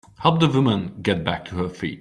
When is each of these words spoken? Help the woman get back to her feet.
Help 0.17 0.39
the 0.39 0.47
woman 0.47 0.95
get 1.03 1.23
back 1.23 1.45
to 1.45 1.57
her 1.57 1.69
feet. 1.69 1.89